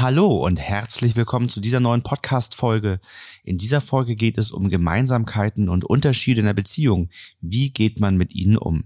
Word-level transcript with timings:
Hallo 0.00 0.46
und 0.46 0.58
herzlich 0.58 1.14
willkommen 1.14 1.50
zu 1.50 1.60
dieser 1.60 1.78
neuen 1.78 2.02
Podcast-Folge. 2.02 3.00
In 3.44 3.58
dieser 3.58 3.82
Folge 3.82 4.16
geht 4.16 4.38
es 4.38 4.50
um 4.50 4.70
Gemeinsamkeiten 4.70 5.68
und 5.68 5.84
Unterschiede 5.84 6.40
in 6.40 6.46
der 6.46 6.54
Beziehung. 6.54 7.10
Wie 7.42 7.68
geht 7.68 8.00
man 8.00 8.16
mit 8.16 8.34
ihnen 8.34 8.56
um? 8.56 8.84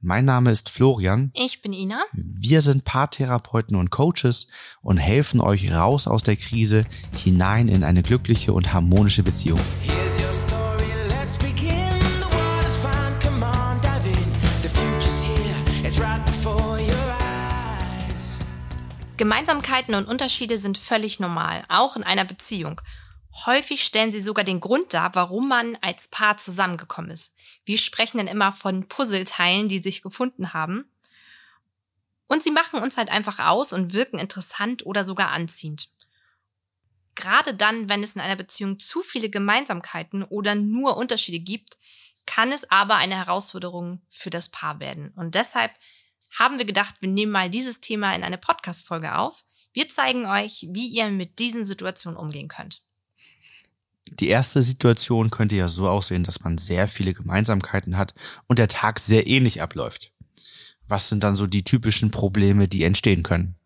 Mein 0.00 0.24
Name 0.24 0.50
ist 0.50 0.68
Florian. 0.68 1.30
Ich 1.34 1.62
bin 1.62 1.72
Ina. 1.72 2.02
Wir 2.12 2.62
sind 2.62 2.84
Paartherapeuten 2.84 3.76
und 3.76 3.92
Coaches 3.92 4.48
und 4.82 4.96
helfen 4.96 5.40
euch 5.40 5.72
raus 5.72 6.08
aus 6.08 6.24
der 6.24 6.34
Krise 6.34 6.84
hinein 7.16 7.68
in 7.68 7.84
eine 7.84 8.02
glückliche 8.02 8.52
und 8.52 8.72
harmonische 8.72 9.22
Beziehung. 9.22 9.60
Gemeinsamkeiten 19.20 19.94
und 19.94 20.08
Unterschiede 20.08 20.56
sind 20.56 20.78
völlig 20.78 21.20
normal, 21.20 21.66
auch 21.68 21.94
in 21.94 22.04
einer 22.04 22.24
Beziehung. 22.24 22.80
Häufig 23.44 23.84
stellen 23.84 24.10
sie 24.10 24.20
sogar 24.20 24.44
den 24.44 24.60
Grund 24.60 24.94
dar, 24.94 25.14
warum 25.14 25.46
man 25.46 25.76
als 25.82 26.08
Paar 26.08 26.38
zusammengekommen 26.38 27.10
ist. 27.10 27.34
Wir 27.66 27.76
sprechen 27.76 28.16
dann 28.16 28.28
immer 28.28 28.50
von 28.54 28.88
Puzzleteilen, 28.88 29.68
die 29.68 29.82
sich 29.82 30.00
gefunden 30.00 30.54
haben. 30.54 30.90
Und 32.28 32.42
sie 32.42 32.50
machen 32.50 32.80
uns 32.80 32.96
halt 32.96 33.10
einfach 33.10 33.40
aus 33.40 33.74
und 33.74 33.92
wirken 33.92 34.18
interessant 34.18 34.86
oder 34.86 35.04
sogar 35.04 35.32
anziehend. 35.32 35.90
Gerade 37.14 37.52
dann, 37.52 37.90
wenn 37.90 38.02
es 38.02 38.14
in 38.14 38.22
einer 38.22 38.36
Beziehung 38.36 38.78
zu 38.78 39.02
viele 39.02 39.28
Gemeinsamkeiten 39.28 40.24
oder 40.24 40.54
nur 40.54 40.96
Unterschiede 40.96 41.40
gibt, 41.40 41.76
kann 42.24 42.52
es 42.52 42.70
aber 42.70 42.96
eine 42.96 43.16
Herausforderung 43.16 44.00
für 44.08 44.30
das 44.30 44.48
Paar 44.48 44.80
werden. 44.80 45.12
Und 45.14 45.34
deshalb 45.34 45.72
haben 46.38 46.58
wir 46.58 46.64
gedacht, 46.64 46.96
wir 47.00 47.08
nehmen 47.08 47.32
mal 47.32 47.50
dieses 47.50 47.80
Thema 47.80 48.14
in 48.14 48.22
eine 48.22 48.38
Podcast-Folge 48.38 49.16
auf. 49.16 49.44
Wir 49.72 49.88
zeigen 49.88 50.26
euch, 50.26 50.66
wie 50.70 50.88
ihr 50.88 51.10
mit 51.10 51.38
diesen 51.38 51.64
Situationen 51.64 52.18
umgehen 52.18 52.48
könnt. 52.48 52.82
Die 54.08 54.28
erste 54.28 54.62
Situation 54.62 55.30
könnte 55.30 55.54
ja 55.54 55.68
so 55.68 55.88
aussehen, 55.88 56.24
dass 56.24 56.40
man 56.40 56.58
sehr 56.58 56.88
viele 56.88 57.14
Gemeinsamkeiten 57.14 57.96
hat 57.96 58.14
und 58.48 58.58
der 58.58 58.68
Tag 58.68 58.98
sehr 58.98 59.26
ähnlich 59.26 59.62
abläuft. 59.62 60.12
Was 60.88 61.08
sind 61.08 61.22
dann 61.22 61.36
so 61.36 61.46
die 61.46 61.62
typischen 61.62 62.10
Probleme, 62.10 62.66
die 62.66 62.82
entstehen 62.82 63.22
können? 63.22 63.56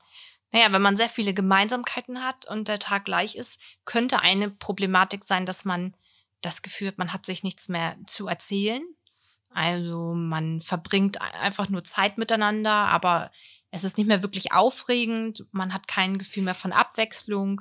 Naja, 0.52 0.70
wenn 0.70 0.82
man 0.82 0.96
sehr 0.96 1.08
viele 1.08 1.34
Gemeinsamkeiten 1.34 2.22
hat 2.22 2.46
und 2.48 2.68
der 2.68 2.78
Tag 2.78 3.06
gleich 3.06 3.34
ist, 3.34 3.58
könnte 3.86 4.20
eine 4.20 4.50
Problematik 4.50 5.24
sein, 5.24 5.46
dass 5.46 5.64
man 5.64 5.96
das 6.42 6.62
Gefühl 6.62 6.88
hat, 6.88 6.98
man 6.98 7.12
hat 7.12 7.24
sich 7.26 7.42
nichts 7.42 7.68
mehr 7.68 7.96
zu 8.06 8.28
erzählen. 8.28 8.82
Also 9.54 10.14
man 10.14 10.60
verbringt 10.60 11.22
einfach 11.22 11.68
nur 11.68 11.84
Zeit 11.84 12.18
miteinander, 12.18 12.70
aber 12.70 13.30
es 13.70 13.84
ist 13.84 13.98
nicht 13.98 14.06
mehr 14.06 14.22
wirklich 14.22 14.52
aufregend. 14.52 15.46
Man 15.52 15.72
hat 15.72 15.88
kein 15.88 16.18
Gefühl 16.18 16.42
mehr 16.42 16.54
von 16.54 16.72
Abwechslung. 16.72 17.60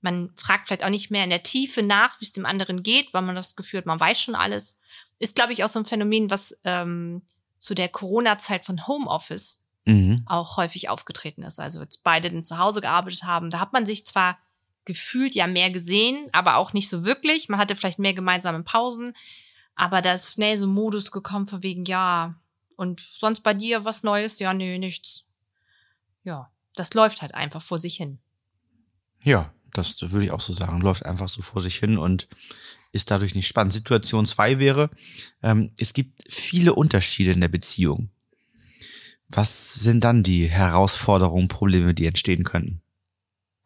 Man 0.00 0.30
fragt 0.36 0.66
vielleicht 0.66 0.84
auch 0.84 0.90
nicht 0.90 1.10
mehr 1.10 1.24
in 1.24 1.30
der 1.30 1.42
Tiefe 1.42 1.82
nach, 1.82 2.20
wie 2.20 2.24
es 2.24 2.32
dem 2.32 2.46
anderen 2.46 2.82
geht, 2.82 3.14
weil 3.14 3.22
man 3.22 3.34
das 3.34 3.56
Gefühl 3.56 3.78
hat, 3.78 3.86
man 3.86 4.00
weiß 4.00 4.20
schon 4.20 4.34
alles. 4.34 4.80
Ist, 5.18 5.34
glaube 5.34 5.52
ich, 5.52 5.64
auch 5.64 5.68
so 5.68 5.78
ein 5.78 5.86
Phänomen, 5.86 6.30
was 6.30 6.58
ähm, 6.64 7.22
zu 7.58 7.74
der 7.74 7.88
Corona-Zeit 7.88 8.64
von 8.64 8.86
Homeoffice 8.86 9.64
mhm. 9.84 10.22
auch 10.26 10.56
häufig 10.56 10.88
aufgetreten 10.88 11.42
ist. 11.42 11.60
Also 11.60 11.80
jetzt 11.80 12.04
beide 12.04 12.30
dann 12.30 12.44
zu 12.44 12.58
Hause 12.58 12.80
gearbeitet 12.80 13.24
haben. 13.24 13.50
Da 13.50 13.60
hat 13.60 13.72
man 13.72 13.86
sich 13.86 14.06
zwar 14.06 14.38
gefühlt 14.84 15.34
ja 15.34 15.46
mehr 15.46 15.70
gesehen, 15.70 16.28
aber 16.32 16.56
auch 16.56 16.72
nicht 16.72 16.88
so 16.88 17.04
wirklich. 17.04 17.48
Man 17.48 17.60
hatte 17.60 17.76
vielleicht 17.76 17.98
mehr 17.98 18.14
gemeinsame 18.14 18.62
Pausen. 18.62 19.14
Aber 19.78 20.02
da 20.02 20.14
ist 20.14 20.34
schnell 20.34 20.58
so 20.58 20.66
ein 20.66 20.74
Modus 20.74 21.12
gekommen 21.12 21.46
von 21.46 21.62
wegen, 21.62 21.84
ja, 21.84 22.34
und 22.76 22.98
sonst 23.00 23.40
bei 23.40 23.54
dir 23.54 23.84
was 23.84 24.02
Neues? 24.02 24.40
Ja, 24.40 24.52
nee, 24.52 24.76
nichts. 24.76 25.24
Ja, 26.24 26.50
das 26.74 26.94
läuft 26.94 27.22
halt 27.22 27.34
einfach 27.34 27.62
vor 27.62 27.78
sich 27.78 27.96
hin. 27.96 28.18
Ja, 29.22 29.54
das 29.72 30.10
würde 30.10 30.26
ich 30.26 30.32
auch 30.32 30.40
so 30.40 30.52
sagen. 30.52 30.80
Läuft 30.80 31.06
einfach 31.06 31.28
so 31.28 31.42
vor 31.42 31.62
sich 31.62 31.76
hin 31.76 31.96
und 31.96 32.26
ist 32.90 33.12
dadurch 33.12 33.36
nicht 33.36 33.46
spannend. 33.46 33.72
Situation 33.72 34.26
zwei 34.26 34.58
wäre, 34.58 34.90
ähm, 35.44 35.70
es 35.78 35.92
gibt 35.92 36.24
viele 36.28 36.74
Unterschiede 36.74 37.30
in 37.30 37.40
der 37.40 37.48
Beziehung. 37.48 38.10
Was 39.28 39.74
sind 39.74 40.02
dann 40.02 40.24
die 40.24 40.48
Herausforderungen, 40.48 41.46
Probleme, 41.46 41.94
die 41.94 42.06
entstehen 42.06 42.42
könnten? 42.42 42.82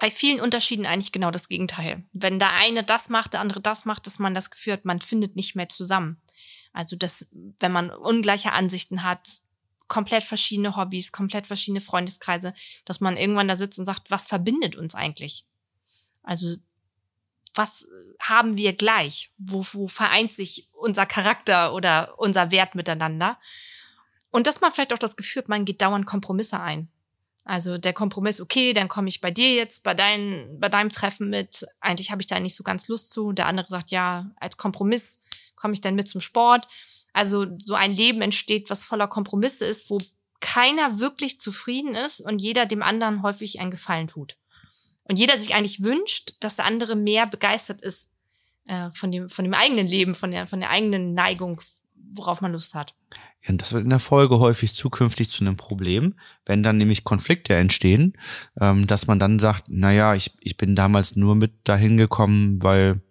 Bei 0.02 0.10
vielen 0.10 0.40
Unterschieden 0.40 0.84
eigentlich 0.84 1.12
genau 1.12 1.30
das 1.30 1.48
Gegenteil. 1.48 2.02
Wenn 2.12 2.40
der 2.40 2.52
eine 2.54 2.82
das 2.82 3.08
macht, 3.08 3.34
der 3.34 3.40
andere 3.40 3.60
das 3.60 3.84
macht, 3.84 4.04
dass 4.04 4.18
man 4.18 4.34
das 4.34 4.50
Gefühl 4.50 4.72
hat, 4.72 4.84
man 4.84 5.00
findet 5.00 5.36
nicht 5.36 5.54
mehr 5.54 5.68
zusammen. 5.68 6.20
Also, 6.72 6.96
dass, 6.96 7.28
wenn 7.60 7.70
man 7.70 7.88
ungleiche 7.88 8.50
Ansichten 8.50 9.04
hat, 9.04 9.28
komplett 9.86 10.24
verschiedene 10.24 10.74
Hobbys, 10.74 11.12
komplett 11.12 11.46
verschiedene 11.46 11.80
Freundeskreise, 11.80 12.52
dass 12.84 12.98
man 12.98 13.16
irgendwann 13.16 13.46
da 13.46 13.54
sitzt 13.54 13.78
und 13.78 13.84
sagt, 13.84 14.10
was 14.10 14.26
verbindet 14.26 14.74
uns 14.74 14.96
eigentlich? 14.96 15.46
Also, 16.24 16.56
was 17.54 17.86
haben 18.18 18.56
wir 18.56 18.72
gleich? 18.72 19.30
Wo, 19.38 19.64
wo 19.70 19.86
vereint 19.86 20.32
sich 20.32 20.68
unser 20.72 21.06
Charakter 21.06 21.74
oder 21.74 22.18
unser 22.18 22.50
Wert 22.50 22.74
miteinander? 22.74 23.38
Und 24.32 24.48
dass 24.48 24.60
man 24.60 24.72
vielleicht 24.72 24.92
auch 24.92 24.98
das 24.98 25.14
Gefühl 25.14 25.42
hat, 25.42 25.48
man 25.48 25.64
geht 25.64 25.80
dauernd 25.80 26.06
Kompromisse 26.06 26.58
ein. 26.58 26.88
Also 27.44 27.76
der 27.76 27.92
Kompromiss, 27.92 28.40
okay, 28.40 28.72
dann 28.72 28.88
komme 28.88 29.08
ich 29.08 29.20
bei 29.20 29.30
dir 29.30 29.54
jetzt 29.54 29.82
bei, 29.82 29.94
dein, 29.94 30.58
bei 30.60 30.68
deinem 30.68 30.90
Treffen 30.90 31.28
mit. 31.28 31.66
Eigentlich 31.80 32.10
habe 32.10 32.22
ich 32.22 32.28
da 32.28 32.38
nicht 32.38 32.54
so 32.54 32.62
ganz 32.62 32.88
Lust 32.88 33.10
zu. 33.10 33.32
Der 33.32 33.46
andere 33.46 33.66
sagt, 33.68 33.90
ja, 33.90 34.30
als 34.36 34.56
Kompromiss 34.56 35.20
komme 35.56 35.74
ich 35.74 35.80
dann 35.80 35.96
mit 35.96 36.08
zum 36.08 36.20
Sport. 36.20 36.68
Also 37.12 37.46
so 37.58 37.74
ein 37.74 37.92
Leben 37.92 38.22
entsteht, 38.22 38.70
was 38.70 38.84
voller 38.84 39.08
Kompromisse 39.08 39.66
ist, 39.66 39.90
wo 39.90 39.98
keiner 40.40 40.98
wirklich 40.98 41.40
zufrieden 41.40 41.94
ist 41.94 42.20
und 42.20 42.40
jeder 42.40 42.66
dem 42.66 42.82
anderen 42.82 43.22
häufig 43.22 43.60
einen 43.60 43.70
Gefallen 43.70 44.08
tut. 44.08 44.36
Und 45.04 45.18
jeder 45.18 45.36
sich 45.36 45.54
eigentlich 45.54 45.82
wünscht, 45.82 46.34
dass 46.40 46.56
der 46.56 46.64
andere 46.64 46.96
mehr 46.96 47.26
begeistert 47.26 47.82
ist 47.82 48.10
äh, 48.66 48.90
von, 48.92 49.10
dem, 49.10 49.28
von 49.28 49.44
dem 49.44 49.54
eigenen 49.54 49.86
Leben, 49.86 50.14
von 50.14 50.30
der, 50.30 50.46
von 50.46 50.60
der 50.60 50.70
eigenen 50.70 51.14
Neigung, 51.14 51.60
worauf 52.14 52.40
man 52.40 52.52
Lust 52.52 52.74
hat. 52.74 52.94
Ja, 53.42 53.54
das 53.54 53.72
wird 53.72 53.84
in 53.84 53.90
der 53.90 53.98
Folge 53.98 54.38
häufig 54.38 54.74
zukünftig 54.74 55.30
zu 55.30 55.44
einem 55.44 55.56
Problem, 55.56 56.14
wenn 56.46 56.62
dann 56.62 56.78
nämlich 56.78 57.04
Konflikte 57.04 57.54
entstehen, 57.54 58.16
ähm, 58.60 58.86
dass 58.86 59.06
man 59.06 59.18
dann 59.18 59.38
sagt, 59.38 59.68
naja, 59.68 60.14
ich, 60.14 60.36
ich 60.40 60.56
bin 60.56 60.76
damals 60.76 61.16
nur 61.16 61.34
mit 61.34 61.52
dahin 61.64 61.96
gekommen, 61.96 62.62
weil, 62.62 63.02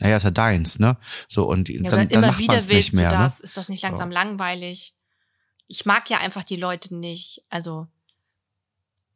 naja, 0.00 0.16
ist 0.16 0.24
ja 0.24 0.30
deins, 0.30 0.78
ne? 0.78 0.98
So, 1.28 1.48
und 1.48 1.68
ja, 1.68 1.82
dann, 1.82 2.08
dann 2.08 2.24
immer 2.24 2.38
wieder 2.38 2.54
willst 2.54 2.70
nicht 2.70 2.92
mehr, 2.94 3.10
du 3.10 3.16
das, 3.16 3.38
ne? 3.38 3.44
ist 3.44 3.56
das 3.56 3.68
nicht 3.68 3.82
langsam 3.82 4.10
ja. 4.10 4.22
langweilig? 4.22 4.94
Ich 5.68 5.84
mag 5.86 6.08
ja 6.10 6.18
einfach 6.18 6.44
die 6.44 6.56
Leute 6.56 6.94
nicht, 6.96 7.44
also 7.48 7.86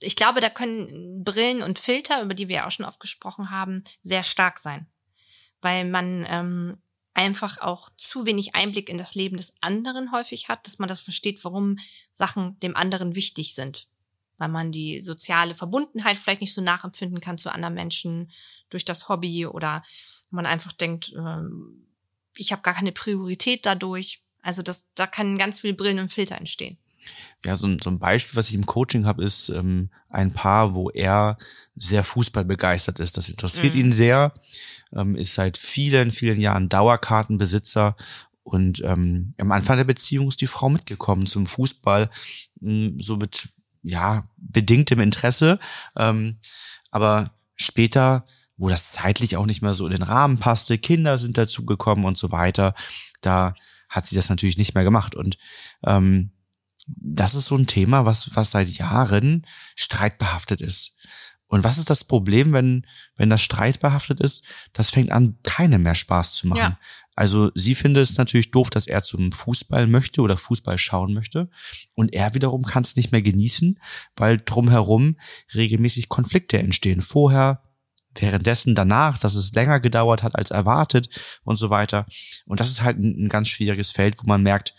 ich 0.00 0.16
glaube, 0.16 0.40
da 0.40 0.48
können 0.48 1.22
Brillen 1.22 1.62
und 1.62 1.78
Filter, 1.78 2.22
über 2.22 2.34
die 2.34 2.48
wir 2.48 2.56
ja 2.56 2.66
auch 2.66 2.70
schon 2.70 2.86
oft 2.86 3.00
gesprochen 3.00 3.50
haben, 3.50 3.84
sehr 4.02 4.22
stark 4.22 4.58
sein. 4.58 4.86
Weil 5.60 5.84
man 5.84 6.26
ähm, 6.28 6.78
einfach 7.14 7.60
auch 7.60 7.90
zu 7.96 8.26
wenig 8.26 8.54
Einblick 8.54 8.88
in 8.88 8.98
das 8.98 9.14
Leben 9.14 9.36
des 9.36 9.54
anderen 9.60 10.12
häufig 10.12 10.48
hat, 10.48 10.66
dass 10.66 10.78
man 10.78 10.88
das 10.88 11.00
versteht, 11.00 11.44
warum 11.44 11.78
Sachen 12.14 12.58
dem 12.60 12.76
anderen 12.76 13.14
wichtig 13.14 13.54
sind. 13.54 13.88
Weil 14.38 14.48
man 14.48 14.72
die 14.72 15.02
soziale 15.02 15.54
Verbundenheit 15.54 16.16
vielleicht 16.16 16.40
nicht 16.40 16.54
so 16.54 16.62
nachempfinden 16.62 17.20
kann 17.20 17.38
zu 17.38 17.52
anderen 17.52 17.74
Menschen 17.74 18.30
durch 18.70 18.84
das 18.84 19.08
Hobby 19.08 19.46
oder 19.46 19.82
man 20.30 20.46
einfach 20.46 20.72
denkt, 20.72 21.12
ähm, 21.16 21.86
ich 22.36 22.52
habe 22.52 22.62
gar 22.62 22.74
keine 22.74 22.92
Priorität 22.92 23.66
dadurch. 23.66 24.22
Also 24.40 24.62
das, 24.62 24.86
da 24.94 25.06
kann 25.06 25.36
ganz 25.36 25.60
viele 25.60 25.74
Brillen 25.74 25.98
und 25.98 26.12
Filter 26.12 26.38
entstehen. 26.38 26.78
Ja, 27.44 27.56
so, 27.56 27.68
so 27.82 27.90
ein 27.90 27.98
Beispiel, 27.98 28.36
was 28.36 28.48
ich 28.48 28.54
im 28.54 28.66
Coaching 28.66 29.06
habe, 29.06 29.24
ist 29.24 29.48
ähm, 29.48 29.90
ein 30.08 30.32
Paar, 30.32 30.74
wo 30.74 30.90
er 30.90 31.38
sehr 31.76 32.04
Fußball 32.04 32.44
begeistert 32.44 32.98
ist. 32.98 33.16
Das 33.16 33.28
interessiert 33.28 33.74
mhm. 33.74 33.80
ihn 33.80 33.92
sehr 33.92 34.32
ähm, 34.92 35.16
ist 35.16 35.34
seit 35.34 35.56
vielen, 35.56 36.10
vielen 36.10 36.40
Jahren 36.40 36.68
Dauerkartenbesitzer 36.68 37.96
und 38.42 38.82
ähm, 38.84 39.34
am 39.38 39.52
Anfang 39.52 39.76
der 39.76 39.84
Beziehung 39.84 40.28
ist 40.28 40.40
die 40.40 40.46
Frau 40.46 40.68
mitgekommen 40.68 41.26
zum 41.26 41.46
Fußball, 41.46 42.10
mh, 42.60 42.70
hm, 42.70 43.00
so 43.00 43.16
mit 43.16 43.48
ja 43.82 44.28
bedingtem 44.36 45.00
Interesse, 45.00 45.58
ähm, 45.96 46.38
aber 46.90 47.32
später, 47.54 48.26
wo 48.56 48.68
das 48.68 48.92
zeitlich 48.92 49.36
auch 49.36 49.46
nicht 49.46 49.62
mehr 49.62 49.72
so 49.72 49.86
in 49.86 49.92
den 49.92 50.02
Rahmen 50.02 50.38
passte, 50.38 50.78
Kinder 50.78 51.16
sind 51.16 51.38
dazugekommen 51.38 52.04
und 52.04 52.18
so 52.18 52.30
weiter, 52.30 52.74
da 53.20 53.54
hat 53.88 54.06
sie 54.06 54.16
das 54.16 54.28
natürlich 54.28 54.58
nicht 54.58 54.74
mehr 54.74 54.84
gemacht 54.84 55.14
und 55.14 55.38
ähm, 55.84 56.32
das 56.96 57.34
ist 57.34 57.46
so 57.46 57.56
ein 57.56 57.66
Thema, 57.66 58.06
was 58.06 58.34
was 58.34 58.50
seit 58.50 58.68
Jahren 58.68 59.46
streitbehaftet 59.76 60.60
ist. 60.60 60.94
Und 61.50 61.64
was 61.64 61.78
ist 61.78 61.90
das 61.90 62.04
Problem, 62.04 62.52
wenn, 62.52 62.86
wenn 63.16 63.28
das 63.28 63.42
streitbehaftet 63.42 64.20
ist? 64.20 64.44
Das 64.72 64.90
fängt 64.90 65.10
an, 65.10 65.36
keinem 65.42 65.82
mehr 65.82 65.96
Spaß 65.96 66.34
zu 66.34 66.46
machen. 66.46 66.60
Ja. 66.60 66.78
Also 67.16 67.50
sie 67.56 67.74
findet 67.74 68.04
es 68.04 68.16
natürlich 68.16 68.52
doof, 68.52 68.70
dass 68.70 68.86
er 68.86 69.02
zum 69.02 69.32
Fußball 69.32 69.88
möchte 69.88 70.22
oder 70.22 70.36
Fußball 70.36 70.78
schauen 70.78 71.12
möchte. 71.12 71.50
Und 71.94 72.14
er 72.14 72.34
wiederum 72.34 72.62
kann 72.62 72.84
es 72.84 72.94
nicht 72.94 73.10
mehr 73.10 73.20
genießen, 73.20 73.80
weil 74.14 74.38
drumherum 74.38 75.18
regelmäßig 75.52 76.08
Konflikte 76.08 76.58
entstehen. 76.58 77.00
Vorher, 77.00 77.64
währenddessen, 78.14 78.76
danach, 78.76 79.18
dass 79.18 79.34
es 79.34 79.52
länger 79.52 79.80
gedauert 79.80 80.22
hat 80.22 80.36
als 80.36 80.52
erwartet 80.52 81.08
und 81.42 81.56
so 81.56 81.68
weiter. 81.68 82.06
Und 82.46 82.60
das 82.60 82.70
ist 82.70 82.82
halt 82.82 82.98
ein, 82.98 83.24
ein 83.24 83.28
ganz 83.28 83.48
schwieriges 83.48 83.90
Feld, 83.90 84.16
wo 84.22 84.28
man 84.28 84.44
merkt, 84.44 84.76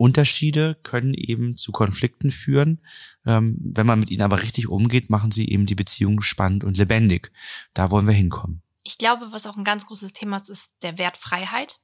Unterschiede 0.00 0.78
können 0.82 1.12
eben 1.12 1.58
zu 1.58 1.72
Konflikten 1.72 2.30
führen. 2.30 2.80
Ähm, 3.26 3.58
wenn 3.60 3.86
man 3.86 4.00
mit 4.00 4.10
ihnen 4.10 4.22
aber 4.22 4.40
richtig 4.40 4.66
umgeht, 4.66 5.10
machen 5.10 5.30
sie 5.30 5.50
eben 5.50 5.66
die 5.66 5.74
Beziehung 5.74 6.22
spannend 6.22 6.64
und 6.64 6.78
lebendig. 6.78 7.30
Da 7.74 7.90
wollen 7.90 8.06
wir 8.06 8.14
hinkommen. 8.14 8.62
Ich 8.82 8.96
glaube, 8.96 9.30
was 9.30 9.44
auch 9.44 9.58
ein 9.58 9.64
ganz 9.64 9.86
großes 9.86 10.14
Thema 10.14 10.38
ist, 10.38 10.48
ist 10.48 10.72
der 10.80 10.96
Wert 10.96 11.18
Freiheit. 11.18 11.80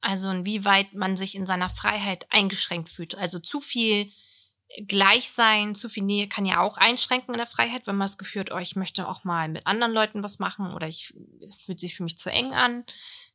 Also 0.00 0.28
inwieweit 0.30 0.94
man 0.94 1.16
sich 1.16 1.36
in 1.36 1.46
seiner 1.46 1.68
Freiheit 1.68 2.26
eingeschränkt 2.30 2.90
fühlt. 2.90 3.16
Also 3.16 3.38
zu 3.38 3.60
viel 3.60 4.10
gleich 4.88 5.30
sein, 5.30 5.76
zu 5.76 5.88
viel 5.88 6.02
Nähe 6.02 6.28
kann 6.28 6.44
ja 6.44 6.60
auch 6.60 6.76
einschränken 6.76 7.34
in 7.34 7.38
der 7.38 7.46
Freiheit, 7.46 7.86
wenn 7.86 7.96
man 7.96 8.06
das 8.06 8.18
Gefühl 8.18 8.40
hat, 8.40 8.52
oh, 8.52 8.58
ich 8.58 8.74
möchte 8.74 9.06
auch 9.06 9.22
mal 9.22 9.48
mit 9.48 9.64
anderen 9.64 9.92
Leuten 9.92 10.24
was 10.24 10.40
machen 10.40 10.72
oder 10.72 10.88
ich, 10.88 11.14
es 11.40 11.62
fühlt 11.62 11.78
sich 11.78 11.94
für 11.94 12.02
mich 12.02 12.18
zu 12.18 12.32
eng 12.32 12.52
an. 12.52 12.84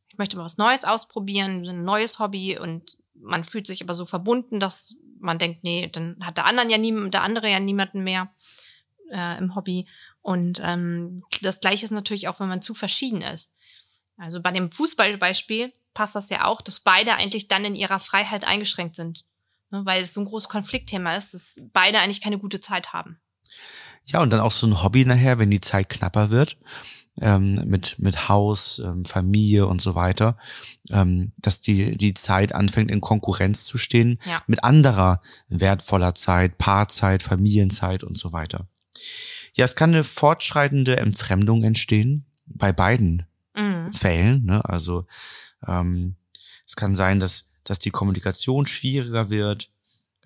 Ich 0.09 0.17
möchte 0.17 0.35
mal 0.35 0.43
was 0.43 0.57
Neues 0.57 0.83
ausprobieren, 0.83 1.65
ein 1.65 1.85
neues 1.85 2.19
Hobby 2.19 2.59
und 2.59 2.97
man 3.23 3.43
fühlt 3.43 3.67
sich 3.67 3.81
aber 3.81 3.93
so 3.93 4.05
verbunden, 4.05 4.59
dass 4.59 4.95
man 5.19 5.39
denkt, 5.39 5.63
nee, 5.63 5.89
dann 5.91 6.17
hat 6.21 6.37
der 6.37 6.45
anderen 6.45 6.69
ja 6.69 6.77
niemand, 6.77 7.13
der 7.13 7.23
andere 7.23 7.49
ja 7.49 7.59
niemanden 7.59 8.03
mehr 8.03 8.33
äh, 9.11 9.37
im 9.37 9.55
Hobby. 9.55 9.87
Und 10.21 10.61
ähm, 10.63 11.23
das 11.41 11.59
gleiche 11.59 11.85
ist 11.85 11.91
natürlich 11.91 12.27
auch, 12.27 12.39
wenn 12.39 12.49
man 12.49 12.61
zu 12.61 12.73
verschieden 12.73 13.21
ist. 13.21 13.51
Also 14.17 14.41
bei 14.41 14.51
dem 14.51 14.71
Fußballbeispiel 14.71 15.73
passt 15.93 16.15
das 16.15 16.29
ja 16.29 16.45
auch, 16.45 16.61
dass 16.61 16.79
beide 16.79 17.15
eigentlich 17.15 17.47
dann 17.47 17.65
in 17.65 17.75
ihrer 17.75 17.99
Freiheit 17.99 18.45
eingeschränkt 18.45 18.95
sind. 18.95 19.25
Ne, 19.73 19.85
weil 19.85 20.03
es 20.03 20.13
so 20.13 20.21
ein 20.21 20.25
großes 20.25 20.49
Konfliktthema 20.49 21.15
ist, 21.15 21.33
dass 21.33 21.61
beide 21.73 21.99
eigentlich 21.99 22.21
keine 22.21 22.37
gute 22.37 22.59
Zeit 22.59 22.93
haben. 22.93 23.19
Ja, 24.05 24.21
und 24.21 24.29
dann 24.29 24.39
auch 24.39 24.51
so 24.51 24.67
ein 24.67 24.83
Hobby 24.83 25.05
nachher, 25.05 25.39
wenn 25.39 25.49
die 25.49 25.61
Zeit 25.61 25.89
knapper 25.89 26.29
wird, 26.29 26.57
ähm, 27.21 27.61
mit, 27.65 27.99
mit 27.99 28.27
Haus, 28.29 28.79
ähm, 28.83 29.05
Familie 29.05 29.67
und 29.67 29.81
so 29.81 29.95
weiter, 29.95 30.37
ähm, 30.89 31.31
dass 31.37 31.61
die, 31.61 31.97
die 31.97 32.13
Zeit 32.13 32.53
anfängt 32.53 32.91
in 32.91 33.01
Konkurrenz 33.01 33.65
zu 33.65 33.77
stehen 33.77 34.19
ja. 34.25 34.41
mit 34.47 34.63
anderer 34.63 35.21
wertvoller 35.47 36.15
Zeit, 36.15 36.57
Paarzeit, 36.57 37.23
Familienzeit 37.23 38.03
und 38.03 38.17
so 38.17 38.33
weiter. 38.33 38.67
Ja, 39.53 39.65
es 39.65 39.75
kann 39.75 39.91
eine 39.91 40.03
fortschreitende 40.03 40.97
Entfremdung 40.97 41.63
entstehen 41.63 42.25
bei 42.45 42.73
beiden 42.73 43.25
mhm. 43.55 43.93
Fällen. 43.93 44.45
Ne? 44.45 44.65
Also 44.65 45.05
ähm, 45.67 46.15
es 46.65 46.75
kann 46.75 46.95
sein, 46.95 47.19
dass 47.19 47.53
dass 47.63 47.79
die 47.79 47.91
Kommunikation 47.91 48.65
schwieriger 48.65 49.29
wird, 49.29 49.69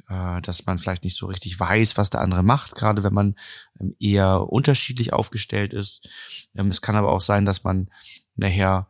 äh, 0.09 0.41
dass 0.41 0.65
man 0.65 0.79
vielleicht 0.79 1.03
nicht 1.03 1.17
so 1.17 1.25
richtig 1.25 1.59
weiß, 1.59 1.97
was 1.97 2.09
der 2.09 2.21
andere 2.21 2.43
macht, 2.43 2.75
gerade 2.75 3.03
wenn 3.03 3.13
man 3.13 3.35
ähm, 3.79 3.95
eher 3.99 4.49
unterschiedlich 4.49 5.13
aufgestellt 5.13 5.73
ist. 5.73 6.07
Ähm, 6.55 6.67
es 6.67 6.81
kann 6.81 6.95
aber 6.95 7.11
auch 7.11 7.21
sein, 7.21 7.45
dass 7.45 7.63
man 7.63 7.89
nachher 8.35 8.87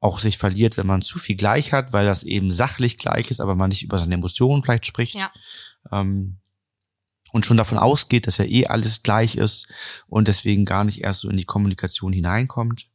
auch 0.00 0.18
sich 0.18 0.38
verliert, 0.38 0.76
wenn 0.76 0.86
man 0.86 1.02
zu 1.02 1.18
viel 1.18 1.36
gleich 1.36 1.72
hat, 1.72 1.92
weil 1.92 2.06
das 2.06 2.22
eben 2.22 2.50
sachlich 2.50 2.96
gleich 2.96 3.30
ist, 3.30 3.40
aber 3.40 3.54
man 3.54 3.68
nicht 3.68 3.82
über 3.82 3.98
seine 3.98 4.14
Emotionen 4.14 4.62
vielleicht 4.62 4.86
spricht. 4.86 5.14
Ja. 5.14 5.30
Ähm, 5.92 6.38
und 7.32 7.46
schon 7.46 7.56
davon 7.56 7.78
ausgeht, 7.78 8.26
dass 8.26 8.38
ja 8.38 8.44
eh 8.44 8.66
alles 8.66 9.02
gleich 9.02 9.36
ist 9.36 9.68
und 10.08 10.26
deswegen 10.26 10.64
gar 10.64 10.84
nicht 10.84 11.02
erst 11.02 11.20
so 11.20 11.30
in 11.30 11.36
die 11.36 11.44
Kommunikation 11.44 12.12
hineinkommt. 12.12 12.88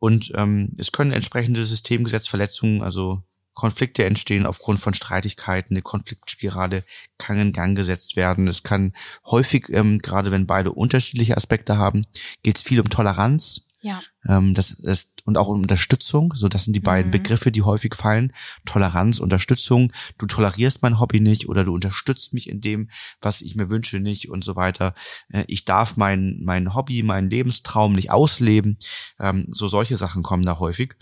Und 0.00 0.32
ähm, 0.34 0.74
es 0.78 0.90
können 0.90 1.12
entsprechende 1.12 1.64
Systemgesetzverletzungen, 1.64 2.82
also 2.82 3.22
Konflikte 3.58 4.04
entstehen 4.04 4.46
aufgrund 4.46 4.78
von 4.78 4.94
Streitigkeiten, 4.94 5.74
eine 5.74 5.82
Konfliktspirale 5.82 6.84
kann 7.18 7.40
in 7.40 7.52
Gang 7.52 7.76
gesetzt 7.76 8.14
werden. 8.14 8.46
Es 8.46 8.62
kann 8.62 8.92
häufig, 9.26 9.68
ähm, 9.70 9.98
gerade 9.98 10.30
wenn 10.30 10.46
beide 10.46 10.70
unterschiedliche 10.70 11.36
Aspekte 11.36 11.76
haben, 11.76 12.06
geht 12.44 12.56
es 12.56 12.62
viel 12.62 12.80
um 12.80 12.88
Toleranz. 12.88 13.66
Ja. 13.80 14.00
Ähm, 14.28 14.54
das 14.54 14.70
ist, 14.70 15.22
und 15.24 15.36
auch 15.36 15.48
um 15.48 15.60
Unterstützung. 15.62 16.34
So, 16.36 16.46
das 16.46 16.64
sind 16.64 16.74
die 16.74 16.80
beiden 16.80 17.08
mhm. 17.08 17.18
Begriffe, 17.18 17.50
die 17.50 17.62
häufig 17.62 17.96
fallen. 17.96 18.32
Toleranz, 18.64 19.18
Unterstützung. 19.18 19.92
Du 20.18 20.26
tolerierst 20.26 20.82
mein 20.82 21.00
Hobby 21.00 21.18
nicht 21.18 21.48
oder 21.48 21.64
du 21.64 21.74
unterstützt 21.74 22.34
mich 22.34 22.48
in 22.48 22.60
dem, 22.60 22.90
was 23.20 23.40
ich 23.40 23.56
mir 23.56 23.70
wünsche 23.70 23.98
nicht 23.98 24.30
und 24.30 24.44
so 24.44 24.54
weiter. 24.54 24.94
Äh, 25.30 25.42
ich 25.48 25.64
darf 25.64 25.96
mein, 25.96 26.38
mein 26.44 26.76
Hobby, 26.76 27.02
meinen 27.02 27.28
Lebenstraum 27.28 27.92
nicht 27.92 28.12
ausleben. 28.12 28.78
Ähm, 29.18 29.46
so 29.48 29.66
solche 29.66 29.96
Sachen 29.96 30.22
kommen 30.22 30.44
da 30.44 30.60
häufig. 30.60 30.94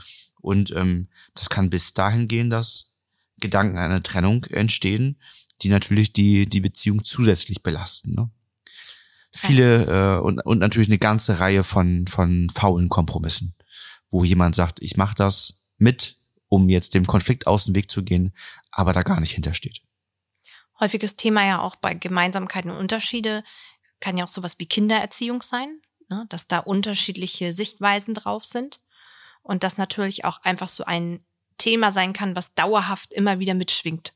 Und 0.46 0.70
ähm, 0.76 1.08
das 1.34 1.50
kann 1.50 1.70
bis 1.70 1.93
dahin 1.93 2.28
gehen, 2.28 2.50
dass 2.50 2.94
Gedanken 3.40 3.78
einer 3.78 4.00
Trennung 4.00 4.44
entstehen, 4.44 5.20
die 5.62 5.69
natürlich 5.69 6.12
die, 6.12 6.46
die 6.46 6.60
Beziehung 6.60 7.04
zusätzlich 7.04 7.64
belasten. 7.64 8.14
Ne? 8.14 8.31
Viele 9.32 9.87
äh, 9.87 10.20
und, 10.20 10.38
und 10.46 10.60
natürlich 10.60 10.88
eine 10.88 10.98
ganze 10.98 11.40
Reihe 11.40 11.64
von, 11.64 12.06
von 12.06 12.48
faulen 12.48 12.88
Kompromissen, 12.88 13.56
wo 14.08 14.22
jemand 14.22 14.54
sagt, 14.54 14.81
ich 14.81 14.96
mache 14.96 15.16
das 15.16 15.64
mit, 15.78 16.16
um 16.46 16.69
jetzt 16.69 16.94
dem 16.94 17.08
Konflikt 17.08 17.49
aus 17.49 17.64
dem 17.64 17.75
Weg 17.75 17.90
zu 17.90 18.04
gehen, 18.04 18.32
aber 18.70 18.92
da 18.92 19.02
gar 19.02 19.19
nicht 19.19 19.32
hintersteht. 19.32 19.82
Häufiges 20.78 21.16
Thema 21.16 21.44
ja 21.44 21.60
auch 21.60 21.75
bei 21.75 21.94
Gemeinsamkeiten 21.94 22.70
und 22.70 22.76
Unterschiede 22.76 23.42
kann 23.99 24.16
ja 24.16 24.25
auch 24.25 24.28
sowas 24.28 24.60
wie 24.60 24.66
Kindererziehung 24.66 25.42
sein, 25.42 25.81
ne? 26.08 26.25
dass 26.28 26.46
da 26.46 26.60
unterschiedliche 26.60 27.52
Sichtweisen 27.52 28.14
drauf 28.14 28.44
sind 28.44 28.81
und 29.46 29.62
das 29.62 29.78
natürlich 29.78 30.25
auch 30.25 30.43
einfach 30.43 30.69
so 30.69 30.84
ein 30.84 31.25
Thema 31.56 31.93
sein 31.93 32.12
kann, 32.12 32.37
was 32.37 32.54
dauerhaft 32.54 33.12
immer 33.12 33.38
wieder 33.38 33.54
mitschwingt. 33.54 34.12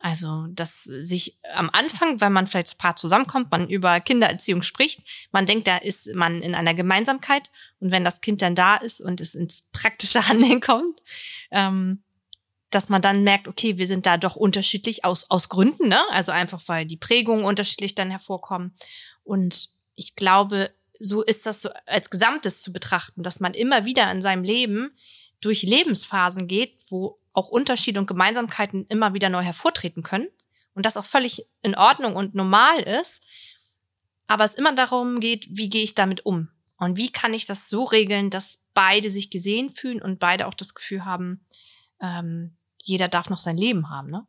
Also, 0.00 0.48
dass 0.50 0.84
sich 0.84 1.38
am 1.54 1.70
Anfang, 1.70 2.20
wenn 2.20 2.32
man 2.32 2.46
vielleicht 2.46 2.66
das 2.66 2.74
Paar 2.74 2.94
zusammenkommt, 2.94 3.50
man 3.50 3.70
über 3.70 4.00
Kindererziehung 4.00 4.60
spricht, 4.60 5.00
man 5.32 5.46
denkt, 5.46 5.66
da 5.66 5.78
ist 5.78 6.14
man 6.14 6.42
in 6.42 6.54
einer 6.54 6.74
Gemeinsamkeit 6.74 7.50
und 7.80 7.90
wenn 7.90 8.04
das 8.04 8.20
Kind 8.20 8.42
dann 8.42 8.54
da 8.54 8.76
ist 8.76 9.00
und 9.00 9.20
es 9.20 9.34
ins 9.34 9.68
praktische 9.72 10.28
Handeln 10.28 10.60
kommt, 10.60 11.00
ähm, 11.50 12.02
dass 12.68 12.88
man 12.88 13.00
dann 13.00 13.22
merkt, 13.22 13.48
okay, 13.48 13.78
wir 13.78 13.86
sind 13.86 14.04
da 14.04 14.18
doch 14.18 14.36
unterschiedlich 14.36 15.04
aus, 15.04 15.30
aus 15.30 15.48
Gründen, 15.48 15.88
ne? 15.88 16.00
Also 16.10 16.32
einfach, 16.32 16.60
weil 16.66 16.84
die 16.84 16.96
Prägungen 16.96 17.44
unterschiedlich 17.44 17.94
dann 17.94 18.10
hervorkommen. 18.10 18.74
Und 19.22 19.70
ich 19.94 20.16
glaube, 20.16 20.70
so 20.98 21.22
ist 21.22 21.46
das 21.46 21.62
so 21.62 21.70
als 21.86 22.10
Gesamtes 22.10 22.62
zu 22.62 22.72
betrachten, 22.72 23.22
dass 23.22 23.40
man 23.40 23.54
immer 23.54 23.84
wieder 23.84 24.10
in 24.10 24.22
seinem 24.22 24.44
Leben 24.44 24.96
durch 25.40 25.62
Lebensphasen 25.62 26.48
geht, 26.48 26.78
wo 26.88 27.18
auch 27.32 27.48
Unterschiede 27.48 28.00
und 28.00 28.06
Gemeinsamkeiten 28.06 28.86
immer 28.86 29.12
wieder 29.12 29.28
neu 29.28 29.42
hervortreten 29.42 30.02
können 30.02 30.28
und 30.74 30.86
das 30.86 30.96
auch 30.96 31.04
völlig 31.04 31.46
in 31.62 31.74
Ordnung 31.74 32.16
und 32.16 32.34
normal 32.34 32.80
ist, 32.80 33.24
aber 34.26 34.44
es 34.44 34.54
immer 34.54 34.74
darum 34.74 35.20
geht, 35.20 35.46
wie 35.50 35.68
gehe 35.68 35.82
ich 35.82 35.94
damit 35.94 36.24
um 36.24 36.48
und 36.78 36.96
wie 36.96 37.10
kann 37.10 37.34
ich 37.34 37.44
das 37.44 37.68
so 37.68 37.84
regeln, 37.84 38.30
dass 38.30 38.64
beide 38.72 39.10
sich 39.10 39.30
gesehen 39.30 39.70
fühlen 39.70 40.00
und 40.00 40.18
beide 40.18 40.46
auch 40.46 40.54
das 40.54 40.74
Gefühl 40.74 41.04
haben, 41.04 41.44
ähm, 42.00 42.56
jeder 42.82 43.08
darf 43.08 43.30
noch 43.30 43.38
sein 43.38 43.56
Leben 43.56 43.90
haben, 43.90 44.10
ne? 44.10 44.26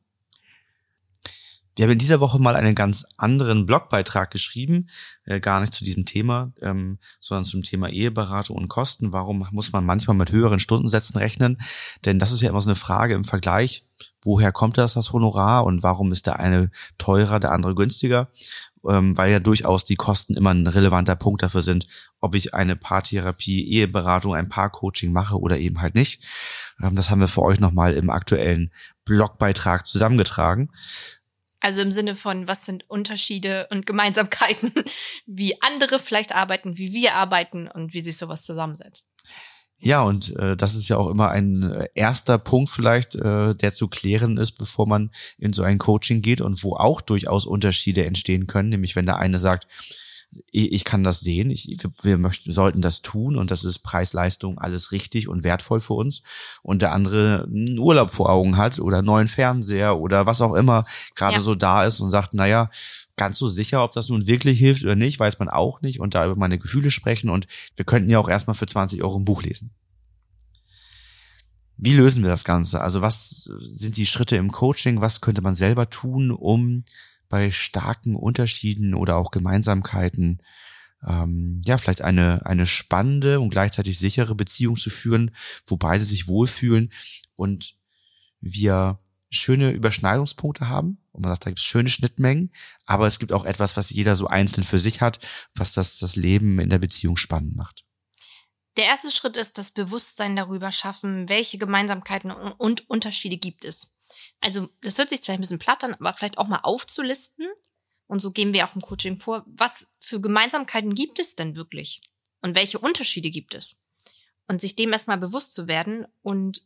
Wir 1.75 1.83
haben 1.83 1.91
in 1.91 1.99
dieser 1.99 2.21
Woche 2.21 2.39
mal 2.39 2.55
einen 2.55 2.73
ganz 2.73 3.05
anderen 3.17 3.65
Blogbeitrag 3.65 4.31
geschrieben, 4.31 4.87
äh, 5.25 5.41
gar 5.41 5.59
nicht 5.59 5.73
zu 5.73 5.83
diesem 5.83 6.05
Thema, 6.05 6.53
ähm, 6.61 6.99
sondern 7.19 7.43
zum 7.43 7.63
Thema 7.63 7.89
Eheberatung 7.89 8.55
und 8.55 8.69
Kosten. 8.69 9.11
Warum 9.11 9.45
muss 9.51 9.73
man 9.73 9.85
manchmal 9.85 10.15
mit 10.15 10.31
höheren 10.31 10.59
Stundensätzen 10.59 11.17
rechnen? 11.17 11.61
Denn 12.05 12.17
das 12.17 12.31
ist 12.31 12.41
ja 12.41 12.49
immer 12.49 12.61
so 12.61 12.69
eine 12.69 12.75
Frage 12.75 13.13
im 13.13 13.25
Vergleich. 13.25 13.85
Woher 14.23 14.51
kommt 14.51 14.77
das, 14.77 14.93
das 14.93 15.11
Honorar 15.11 15.65
und 15.65 15.83
warum 15.83 16.11
ist 16.11 16.27
der 16.27 16.39
eine 16.39 16.71
teurer, 16.97 17.39
der 17.39 17.51
andere 17.51 17.75
günstiger? 17.75 18.29
Ähm, 18.87 19.17
weil 19.17 19.31
ja 19.31 19.39
durchaus 19.39 19.83
die 19.83 19.95
Kosten 19.95 20.35
immer 20.35 20.53
ein 20.53 20.67
relevanter 20.67 21.15
Punkt 21.15 21.43
dafür 21.43 21.61
sind, 21.61 21.87
ob 22.21 22.35
ich 22.35 22.53
eine 22.53 22.75
Paartherapie, 22.75 23.67
Eheberatung, 23.67 24.33
ein 24.33 24.47
Paarcoaching 24.47 25.11
mache 25.11 25.39
oder 25.39 25.57
eben 25.57 25.81
halt 25.81 25.95
nicht. 25.95 26.23
Ähm, 26.81 26.95
das 26.95 27.09
haben 27.09 27.19
wir 27.19 27.27
für 27.27 27.41
euch 27.41 27.59
nochmal 27.59 27.93
im 27.93 28.09
aktuellen 28.09 28.71
Blogbeitrag 29.03 29.85
zusammengetragen. 29.85 30.69
Also 31.65 31.81
im 31.81 31.91
Sinne 31.91 32.15
von, 32.15 32.47
was 32.47 32.63
sind 32.63 32.87
Unterschiede 32.91 33.65
und 33.71 33.87
Gemeinsamkeiten, 33.87 34.71
wie 35.25 35.59
andere 35.63 35.97
vielleicht 35.97 36.35
arbeiten, 36.35 36.77
wie 36.77 36.93
wir 36.93 37.15
arbeiten 37.15 37.67
und 37.67 37.95
wie 37.95 38.01
sich 38.01 38.17
sowas 38.17 38.45
zusammensetzt. 38.45 39.07
Ja, 39.79 40.03
und 40.03 40.35
äh, 40.35 40.55
das 40.55 40.75
ist 40.75 40.89
ja 40.89 40.97
auch 40.97 41.09
immer 41.09 41.31
ein 41.31 41.63
äh, 41.63 41.87
erster 41.95 42.37
Punkt 42.37 42.69
vielleicht, 42.69 43.15
äh, 43.15 43.55
der 43.55 43.73
zu 43.73 43.87
klären 43.87 44.37
ist, 44.37 44.59
bevor 44.59 44.87
man 44.87 45.09
in 45.39 45.53
so 45.53 45.63
ein 45.63 45.79
Coaching 45.79 46.21
geht 46.21 46.39
und 46.39 46.63
wo 46.63 46.75
auch 46.75 47.01
durchaus 47.01 47.47
Unterschiede 47.47 48.05
entstehen 48.05 48.45
können. 48.45 48.69
Nämlich 48.69 48.95
wenn 48.95 49.07
der 49.07 49.17
eine 49.17 49.39
sagt, 49.39 49.65
ich, 50.51 50.71
ich 50.71 50.83
kann 50.83 51.03
das 51.03 51.19
sehen, 51.19 51.49
ich, 51.49 51.77
wir, 52.01 52.17
möchten, 52.17 52.51
sollten 52.51 52.81
das 52.81 53.01
tun 53.01 53.35
und 53.35 53.51
das 53.51 53.63
ist 53.63 53.79
Preis-Leistung 53.79 54.57
alles 54.57 54.91
richtig 54.91 55.27
und 55.27 55.43
wertvoll 55.43 55.79
für 55.79 55.93
uns. 55.93 56.23
Und 56.61 56.81
der 56.81 56.91
andere 56.91 57.47
einen 57.47 57.79
Urlaub 57.79 58.11
vor 58.11 58.29
Augen 58.29 58.57
hat 58.57 58.79
oder 58.79 58.97
einen 58.97 59.07
neuen 59.07 59.27
Fernseher 59.27 59.97
oder 59.97 60.25
was 60.25 60.41
auch 60.41 60.53
immer 60.53 60.85
gerade 61.15 61.35
ja. 61.35 61.41
so 61.41 61.55
da 61.55 61.85
ist 61.85 61.99
und 61.99 62.09
sagt, 62.09 62.33
naja, 62.33 62.69
ganz 63.15 63.37
so 63.37 63.47
sicher, 63.47 63.83
ob 63.83 63.93
das 63.93 64.09
nun 64.09 64.27
wirklich 64.27 64.59
hilft 64.59 64.83
oder 64.83 64.95
nicht, 64.95 65.19
weiß 65.19 65.39
man 65.39 65.49
auch 65.49 65.81
nicht 65.81 65.99
und 65.99 66.15
da 66.15 66.25
über 66.25 66.35
meine 66.35 66.59
Gefühle 66.59 66.91
sprechen 66.91 67.29
und 67.29 67.47
wir 67.75 67.85
könnten 67.85 68.09
ja 68.09 68.19
auch 68.19 68.29
erstmal 68.29 68.55
für 68.55 68.65
20 68.65 69.03
Euro 69.03 69.17
ein 69.17 69.25
Buch 69.25 69.43
lesen. 69.43 69.71
Wie 71.77 71.93
lösen 71.93 72.23
wir 72.23 72.29
das 72.29 72.45
Ganze? 72.45 72.81
Also 72.81 73.01
was 73.01 73.49
sind 73.59 73.97
die 73.97 74.05
Schritte 74.05 74.37
im 74.37 74.51
Coaching? 74.51 75.01
Was 75.01 75.19
könnte 75.19 75.41
man 75.41 75.53
selber 75.53 75.89
tun, 75.89 76.31
um 76.31 76.83
bei 77.35 77.51
starken 77.51 78.15
Unterschieden 78.15 78.93
oder 78.93 79.17
auch 79.17 79.29
Gemeinsamkeiten 79.29 80.41
ähm, 81.05 81.59
ja 81.65 81.77
vielleicht 81.77 82.01
eine 82.01 82.45
eine 82.45 82.65
spannende 82.65 83.41
und 83.41 83.49
gleichzeitig 83.49 83.99
sichere 83.99 84.35
Beziehung 84.35 84.77
zu 84.77 84.89
führen, 84.89 85.31
wo 85.67 85.75
beide 85.75 86.05
sich 86.05 86.29
wohlfühlen 86.29 86.93
und 87.35 87.75
wir 88.39 88.99
schöne 89.29 89.71
Überschneidungspunkte 89.71 90.69
haben. 90.69 91.03
Und 91.11 91.23
man 91.23 91.31
sagt, 91.31 91.45
da 91.45 91.49
gibt 91.49 91.59
es 91.59 91.65
schöne 91.65 91.89
Schnittmengen, 91.89 92.53
aber 92.85 93.05
es 93.05 93.19
gibt 93.19 93.33
auch 93.33 93.43
etwas, 93.43 93.75
was 93.75 93.89
jeder 93.89 94.15
so 94.15 94.27
einzeln 94.27 94.63
für 94.63 94.79
sich 94.79 95.01
hat, 95.01 95.19
was 95.55 95.73
das, 95.73 95.99
das 95.99 96.15
Leben 96.15 96.59
in 96.59 96.69
der 96.69 96.79
Beziehung 96.79 97.17
spannend 97.17 97.57
macht. 97.57 97.83
Der 98.77 98.85
erste 98.85 99.11
Schritt 99.11 99.35
ist 99.35 99.57
das 99.57 99.71
Bewusstsein 99.71 100.37
darüber 100.37 100.71
schaffen, 100.71 101.27
welche 101.27 101.57
Gemeinsamkeiten 101.57 102.31
und 102.31 102.89
Unterschiede 102.89 103.37
gibt 103.37 103.65
es. 103.65 103.94
Also, 104.41 104.69
das 104.81 104.97
hört 104.97 105.09
sich 105.09 105.21
zwar 105.21 105.35
ein 105.35 105.41
bisschen 105.41 105.59
platt 105.59 105.83
an, 105.83 105.93
aber 105.93 106.13
vielleicht 106.13 106.37
auch 106.37 106.47
mal 106.47 106.61
aufzulisten. 106.63 107.47
Und 108.07 108.19
so 108.19 108.31
gehen 108.31 108.53
wir 108.53 108.65
auch 108.65 108.75
im 108.75 108.81
Coaching 108.81 109.19
vor. 109.19 109.43
Was 109.47 109.87
für 109.99 110.21
Gemeinsamkeiten 110.21 110.93
gibt 110.93 111.19
es 111.19 111.35
denn 111.35 111.55
wirklich? 111.55 112.01
Und 112.41 112.55
welche 112.55 112.79
Unterschiede 112.79 113.31
gibt 113.31 113.55
es? 113.55 113.81
Und 114.47 114.61
sich 114.61 114.75
dem 114.75 114.93
erstmal 114.93 115.17
bewusst 115.17 115.53
zu 115.53 115.67
werden 115.67 116.05
und 116.21 116.61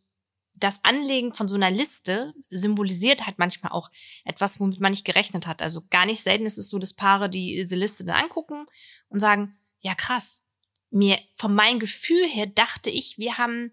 das 0.60 0.84
Anlegen 0.84 1.34
von 1.34 1.48
so 1.48 1.56
einer 1.56 1.72
Liste 1.72 2.34
symbolisiert 2.50 3.25
halt 3.25 3.39
manchmal 3.39 3.72
auch 3.72 3.89
etwas, 4.25 4.60
womit 4.60 4.79
man 4.79 4.91
nicht 4.91 5.06
gerechnet 5.06 5.48
hat. 5.48 5.62
Also 5.62 5.84
gar 5.89 6.06
nicht 6.06 6.22
selten 6.22 6.46
ist 6.46 6.58
es 6.58 6.70
so, 6.70 6.79
dass 6.79 6.94
Paare 6.94 7.29
die 7.29 7.56
diese 7.56 7.75
Liste 7.75 8.03
dann 8.03 8.22
angucken 8.24 8.65
und 9.08 9.20
sagen, 9.20 9.58
ja 9.79 9.96
krass, 9.96 10.46
mir 10.89 11.18
von 11.34 11.53
meinem 11.53 11.79
Gefühl 11.79 12.27
her 12.27 12.48
dachte 12.48 12.89
ich, 12.89 13.18
wir 13.18 13.38
haben 13.38 13.72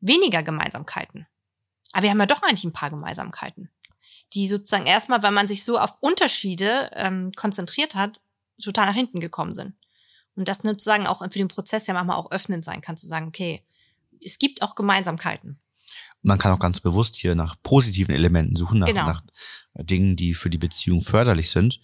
weniger 0.00 0.42
Gemeinsamkeiten. 0.42 1.26
Aber 1.92 2.02
wir 2.04 2.10
haben 2.10 2.20
ja 2.20 2.26
doch 2.26 2.42
eigentlich 2.42 2.64
ein 2.64 2.72
paar 2.72 2.90
Gemeinsamkeiten, 2.90 3.70
die 4.32 4.48
sozusagen 4.48 4.86
erstmal, 4.86 5.22
weil 5.22 5.32
man 5.32 5.48
sich 5.48 5.64
so 5.64 5.78
auf 5.78 5.96
Unterschiede 6.00 6.90
ähm, 6.94 7.32
konzentriert 7.32 7.94
hat, 7.94 8.20
total 8.62 8.86
nach 8.86 8.94
hinten 8.94 9.20
gekommen 9.20 9.54
sind. 9.54 9.74
Und 10.36 10.48
das 10.48 10.58
sozusagen 10.58 11.06
auch 11.06 11.20
für 11.20 11.28
den 11.38 11.48
Prozess 11.48 11.86
ja 11.86 11.94
manchmal 11.94 12.16
auch 12.16 12.30
öffnend 12.30 12.64
sein 12.64 12.80
kann, 12.80 12.96
zu 12.96 13.06
sagen, 13.06 13.26
okay, 13.28 13.64
es 14.24 14.38
gibt 14.38 14.62
auch 14.62 14.74
Gemeinsamkeiten. 14.74 15.58
Man 16.22 16.38
kann 16.38 16.52
auch 16.52 16.58
ganz 16.58 16.80
bewusst 16.80 17.16
hier 17.16 17.34
nach 17.34 17.56
positiven 17.62 18.14
Elementen 18.14 18.54
suchen, 18.54 18.78
nach, 18.78 18.86
Genau. 18.86 19.06
nach 19.06 19.22
Dingen, 19.74 20.16
die 20.16 20.34
für 20.34 20.50
die 20.50 20.58
Beziehung 20.58 21.00
förderlich 21.00 21.50
sind 21.50 21.80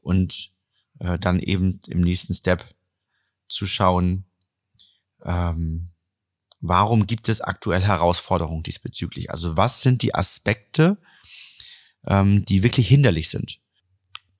und 0.00 0.52
äh, 0.98 1.18
dann 1.18 1.38
eben 1.38 1.80
im 1.88 2.00
nächsten 2.00 2.34
Step 2.34 2.66
zu 3.46 3.66
schauen, 3.66 4.24
ähm, 5.22 5.90
warum 6.66 7.06
gibt 7.06 7.28
es 7.28 7.40
aktuell 7.42 7.82
Herausforderungen 7.82 8.62
diesbezüglich? 8.62 9.30
Also 9.30 9.56
was 9.56 9.82
sind 9.82 10.02
die 10.02 10.14
Aspekte, 10.14 10.96
ähm, 12.06 12.44
die 12.46 12.62
wirklich 12.62 12.88
hinderlich 12.88 13.28
sind? 13.28 13.58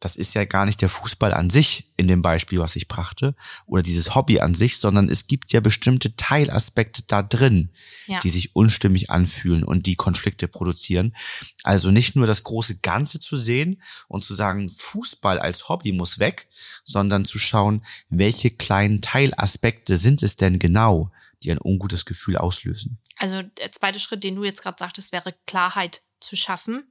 Das 0.01 0.17
ist 0.17 0.35
ja 0.35 0.45
gar 0.45 0.67
nicht 0.67 0.83
der 0.83 0.91
Fußball 0.91 1.33
an 1.33 1.49
sich 1.49 1.93
in 1.97 2.09
dem 2.09 2.21
Beispiel, 2.21 2.59
was 2.61 2.77
ich 2.77 2.89
brachte, 2.89 3.35
oder 3.67 3.83
dieses 3.83 4.15
Hobby 4.15 4.39
an 4.39 4.55
sich, 4.55 4.77
sondern 4.77 5.09
es 5.09 5.27
gibt 5.29 5.51
ja 5.53 5.61
bestimmte 5.61 6.15
Teilaspekte 6.17 7.03
da 7.07 7.23
drin, 7.23 7.71
Ja. 8.07 8.21
die 8.21 8.29
sich 8.29 8.55
unstimmig 8.55 9.09
anfühlen 9.09 9.65
und 9.65 9.87
die 9.87 9.97
Konflikte 9.97 10.47
produzieren. 10.47 11.17
Also 11.63 11.91
nicht 11.91 12.17
nur 12.17 12.27
das 12.27 12.43
große 12.43 12.81
Ganze 12.81 13.19
zu 13.19 13.37
sehen 13.39 13.81
und 14.09 14.23
zu 14.23 14.35
sagen, 14.35 14.69
Fußball 14.69 15.39
als 15.39 15.71
Hobby 15.71 15.93
muss 15.93 16.19
weg, 16.19 16.49
sondern 16.85 17.25
zu 17.25 17.39
schauen, 17.39 17.83
welche 18.11 18.51
kleinen 18.51 19.01
Teilaspekte 19.01 19.97
sind 19.97 20.23
es 20.23 20.37
denn 20.37 20.59
genau, 20.59 21.11
die 21.45 21.53
ein 21.53 21.61
ungutes 21.63 22.05
Gefühl 22.05 22.37
auslösen. 22.37 22.99
Also 23.19 23.43
der 23.43 23.73
zweite 23.73 24.01
Schritt, 24.01 24.25
den 24.25 24.37
du 24.37 24.45
jetzt 24.45 24.63
gerade 24.63 24.77
sagtest, 24.79 25.13
wäre 25.13 25.35
Klarheit 25.47 26.03
zu 26.21 26.37
schaffen. 26.37 26.85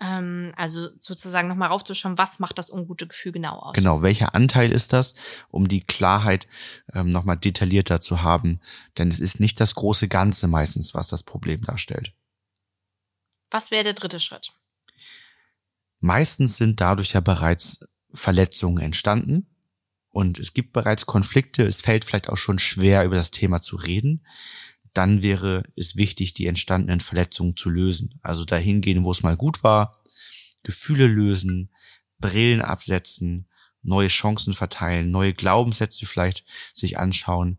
Ähm, 0.00 0.52
also 0.56 0.88
sozusagen 0.98 1.48
nochmal 1.48 1.68
raufzuschauen, 1.68 2.18
was 2.18 2.38
macht 2.38 2.58
das 2.58 2.70
ungute 2.70 3.06
Gefühl 3.06 3.32
genau 3.32 3.58
aus. 3.58 3.74
Genau, 3.74 4.02
welcher 4.02 4.34
Anteil 4.34 4.72
ist 4.72 4.92
das, 4.92 5.14
um 5.50 5.68
die 5.68 5.82
Klarheit 5.82 6.46
ähm, 6.92 7.10
nochmal 7.10 7.36
detaillierter 7.36 8.00
zu 8.00 8.22
haben? 8.22 8.60
Denn 8.98 9.08
es 9.08 9.20
ist 9.20 9.38
nicht 9.38 9.60
das 9.60 9.74
große 9.74 10.08
Ganze 10.08 10.48
meistens, 10.48 10.94
was 10.94 11.08
das 11.08 11.22
Problem 11.22 11.60
darstellt. 11.62 12.12
Was 13.50 13.70
wäre 13.70 13.84
der 13.84 13.92
dritte 13.92 14.18
Schritt? 14.18 14.52
Meistens 16.00 16.56
sind 16.56 16.80
dadurch 16.80 17.12
ja 17.12 17.20
bereits 17.20 17.86
Verletzungen 18.12 18.82
entstanden 18.82 19.53
und 20.14 20.38
es 20.38 20.54
gibt 20.54 20.72
bereits 20.72 21.06
Konflikte. 21.06 21.64
Es 21.64 21.80
fällt 21.82 22.04
vielleicht 22.04 22.28
auch 22.28 22.36
schon 22.36 22.60
schwer, 22.60 23.04
über 23.04 23.16
das 23.16 23.32
Thema 23.32 23.60
zu 23.60 23.74
reden. 23.74 24.24
Dann 24.92 25.22
wäre 25.22 25.64
es 25.74 25.96
wichtig, 25.96 26.34
die 26.34 26.46
entstandenen 26.46 27.00
Verletzungen 27.00 27.56
zu 27.56 27.68
lösen. 27.68 28.20
Also 28.22 28.44
dahin 28.44 28.80
gehen, 28.80 29.02
wo 29.02 29.10
es 29.10 29.24
mal 29.24 29.36
gut 29.36 29.64
war, 29.64 29.92
Gefühle 30.62 31.08
lösen, 31.08 31.68
Brillen 32.20 32.62
absetzen, 32.62 33.48
neue 33.82 34.06
Chancen 34.06 34.54
verteilen, 34.54 35.10
neue 35.10 35.34
Glaubenssätze 35.34 36.06
vielleicht 36.06 36.44
sich 36.72 36.96
anschauen, 36.96 37.58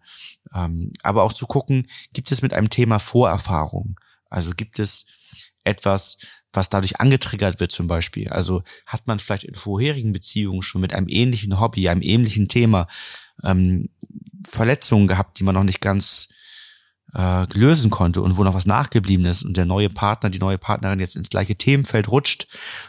ähm, 0.53 0.93
aber 1.03 1.23
auch 1.23 1.33
zu 1.33 1.47
gucken, 1.47 1.87
gibt 2.13 2.31
es 2.31 2.41
mit 2.41 2.53
einem 2.53 2.69
Thema 2.69 2.99
Vorerfahrung? 2.99 3.99
Also 4.29 4.51
gibt 4.51 4.79
es 4.79 5.07
etwas, 5.65 6.17
was 6.53 6.69
dadurch 6.69 6.99
angetriggert 6.99 7.59
wird 7.59 7.71
zum 7.71 7.87
Beispiel. 7.87 8.29
Also 8.29 8.63
hat 8.85 9.07
man 9.07 9.19
vielleicht 9.19 9.43
in 9.43 9.55
vorherigen 9.55 10.13
Beziehungen 10.13 10.61
schon 10.61 10.81
mit 10.81 10.93
einem 10.93 11.07
ähnlichen 11.09 11.59
Hobby, 11.59 11.89
einem 11.89 12.01
ähnlichen 12.01 12.47
Thema 12.47 12.87
ähm, 13.43 13.89
Verletzungen 14.47 15.07
gehabt, 15.07 15.39
die 15.39 15.43
man 15.43 15.55
noch 15.55 15.63
nicht 15.63 15.81
ganz 15.81 16.29
äh, 17.13 17.45
lösen 17.57 17.89
konnte 17.89 18.21
und 18.21 18.37
wo 18.37 18.43
noch 18.43 18.53
was 18.53 18.65
nachgeblieben 18.65 19.25
ist 19.25 19.43
und 19.43 19.57
der 19.57 19.65
neue 19.65 19.89
Partner, 19.89 20.29
die 20.29 20.39
neue 20.39 20.57
Partnerin 20.57 20.99
jetzt 20.99 21.15
ins 21.15 21.29
gleiche 21.29 21.55
Themenfeld 21.55 22.09
rutscht 22.09 22.47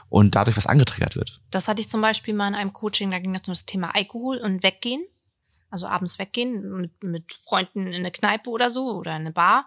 und 0.09 0.35
dadurch 0.35 0.57
was 0.57 0.67
angetriggert 0.67 1.17
wird. 1.17 1.41
Das 1.51 1.69
hatte 1.69 1.81
ich 1.81 1.89
zum 1.89 2.01
Beispiel 2.01 2.35
mal 2.35 2.49
in 2.49 2.55
einem 2.55 2.73
Coaching, 2.73 3.11
da 3.11 3.19
ging 3.19 3.35
es 3.35 3.47
um 3.47 3.53
das 3.53 3.67
Thema 3.67 3.95
Alkohol 3.95 4.39
und 4.39 4.63
Weggehen. 4.63 5.05
Also 5.69 5.87
abends 5.87 6.19
weggehen 6.19 6.81
mit, 6.81 7.03
mit 7.03 7.33
Freunden 7.35 7.89
in 7.89 7.95
eine 7.95 8.13
Kneipe 8.13 8.51
oder 8.51 8.71
so 8.71 8.97
oder 8.97 9.11
in 9.11 9.23
eine 9.23 9.33
Bar. 9.33 9.67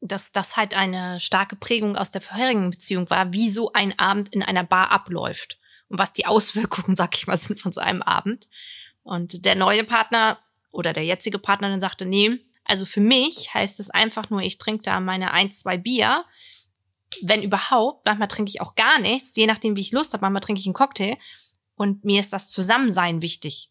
Dass 0.00 0.32
das 0.32 0.56
halt 0.56 0.74
eine 0.74 1.20
starke 1.20 1.56
Prägung 1.56 1.96
aus 1.96 2.10
der 2.10 2.20
vorherigen 2.20 2.70
Beziehung 2.70 3.10
war, 3.10 3.32
wie 3.32 3.50
so 3.50 3.72
ein 3.72 3.98
Abend 3.98 4.28
in 4.30 4.42
einer 4.42 4.64
Bar 4.64 4.90
abläuft 4.90 5.58
und 5.88 5.98
was 5.98 6.12
die 6.12 6.26
Auswirkungen, 6.26 6.96
sag 6.96 7.16
ich 7.16 7.26
mal, 7.26 7.38
sind 7.38 7.60
von 7.60 7.72
so 7.72 7.80
einem 7.80 8.02
Abend. 8.02 8.48
Und 9.02 9.44
der 9.44 9.54
neue 9.54 9.84
Partner 9.84 10.38
oder 10.70 10.92
der 10.92 11.04
jetzige 11.04 11.38
Partner 11.38 11.70
dann 11.70 11.80
sagte, 11.80 12.04
nee, 12.04 12.38
also 12.64 12.84
für 12.84 13.00
mich 13.00 13.54
heißt 13.54 13.80
es 13.80 13.90
einfach 13.90 14.28
nur, 14.28 14.42
ich 14.42 14.58
trinke 14.58 14.82
da 14.82 15.00
meine 15.00 15.32
ein, 15.32 15.50
zwei 15.50 15.78
Bier, 15.78 16.24
wenn 17.22 17.42
überhaupt, 17.42 18.04
manchmal 18.04 18.28
trinke 18.28 18.50
ich 18.50 18.60
auch 18.60 18.74
gar 18.74 18.98
nichts, 18.98 19.34
je 19.34 19.46
nachdem, 19.46 19.76
wie 19.76 19.80
ich 19.80 19.92
Lust 19.92 20.12
habe, 20.12 20.22
manchmal 20.22 20.40
trinke 20.40 20.60
ich 20.60 20.66
einen 20.66 20.74
Cocktail. 20.74 21.16
Und 21.74 22.04
mir 22.04 22.20
ist 22.20 22.32
das 22.32 22.50
Zusammensein 22.50 23.22
wichtig. 23.22 23.70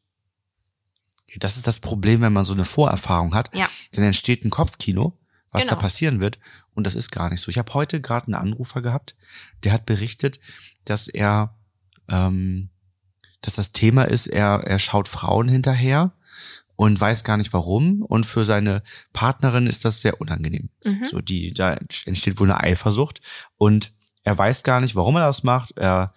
Das 1.36 1.58
ist 1.58 1.68
das 1.68 1.80
Problem, 1.80 2.22
wenn 2.22 2.34
man 2.34 2.46
so 2.46 2.54
eine 2.54 2.66
Vorerfahrung 2.66 3.36
hat. 3.36 3.54
Ja. 3.54 3.70
Dann 3.92 4.06
entsteht 4.06 4.46
ein 4.46 4.50
Kopfkino, 4.50 5.14
was 5.52 5.64
Genau. 5.64 5.76
da 5.76 5.82
passieren 5.82 6.20
wird. 6.20 6.40
Und 6.74 6.86
das 6.86 6.96
ist 6.96 7.12
gar 7.12 7.30
nicht 7.30 7.42
so. 7.42 7.50
Ich 7.50 7.58
habe 7.58 7.74
heute 7.74 8.02
gerade 8.02 8.28
einen 8.28 8.36
Anrufer 8.36 8.82
gehabt, 8.82 9.16
der 9.64 9.74
hat 9.74 9.86
berichtet, 9.86 10.40
dass 10.86 11.08
er, 11.08 11.54
ähm, 12.10 12.70
dass 13.42 13.56
das 13.56 13.72
Thema 13.72 14.04
ist, 14.04 14.28
er, 14.28 14.62
er 14.66 14.80
schaut 14.80 15.08
Frauen 15.08 15.48
hinterher 15.48 16.14
und 16.76 17.00
weiß 17.00 17.24
gar 17.24 17.38
nicht 17.38 17.54
warum. 17.54 18.04
Und 18.04 18.26
für 18.26 18.46
seine 18.46 18.84
Partnerin 19.14 19.68
ist 19.68 19.86
das 19.86 20.02
sehr 20.02 20.22
unangenehm. 20.22 20.70
Mhm. 20.86 21.08
So, 21.08 21.20
die, 21.22 21.54
da 21.54 21.74
entsteht 21.74 22.40
wohl 22.40 22.52
eine 22.52 22.62
Eifersucht. 22.62 23.22
Und 23.58 23.94
er 24.24 24.38
weiß 24.38 24.64
gar 24.64 24.82
nicht, 24.82 24.96
warum 24.96 25.16
er 25.16 25.22
das 25.26 25.44
macht. 25.44 25.78
Er, 25.78 26.14